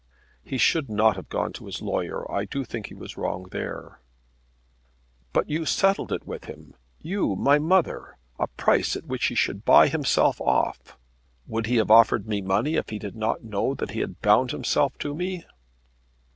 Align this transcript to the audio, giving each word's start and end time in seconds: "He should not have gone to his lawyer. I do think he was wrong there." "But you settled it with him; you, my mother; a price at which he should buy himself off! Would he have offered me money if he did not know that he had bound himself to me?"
"He 0.43 0.57
should 0.57 0.89
not 0.89 1.15
have 1.15 1.29
gone 1.29 1.53
to 1.53 1.67
his 1.67 1.79
lawyer. 1.79 2.25
I 2.31 2.45
do 2.45 2.65
think 2.65 2.87
he 2.87 2.95
was 2.95 3.17
wrong 3.17 3.43
there." 3.51 3.99
"But 5.31 5.47
you 5.47 5.63
settled 5.63 6.11
it 6.11 6.25
with 6.25 6.45
him; 6.45 6.73
you, 7.03 7.35
my 7.35 7.59
mother; 7.59 8.17
a 8.39 8.47
price 8.47 8.95
at 8.95 9.05
which 9.05 9.27
he 9.27 9.35
should 9.35 9.63
buy 9.63 9.89
himself 9.89 10.41
off! 10.41 10.97
Would 11.45 11.67
he 11.67 11.75
have 11.75 11.91
offered 11.91 12.27
me 12.27 12.41
money 12.41 12.77
if 12.77 12.89
he 12.89 12.97
did 12.97 13.15
not 13.15 13.43
know 13.43 13.75
that 13.75 13.91
he 13.91 13.99
had 13.99 14.21
bound 14.21 14.49
himself 14.49 14.97
to 14.97 15.13
me?" 15.13 15.45